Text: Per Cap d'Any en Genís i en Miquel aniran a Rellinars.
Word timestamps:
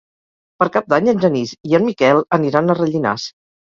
Per 0.63 0.67
Cap 0.77 0.89
d'Any 0.93 1.11
en 1.13 1.23
Genís 1.27 1.53
i 1.73 1.79
en 1.81 1.89
Miquel 1.93 2.27
aniran 2.43 2.79
a 2.81 2.83
Rellinars. 2.85 3.33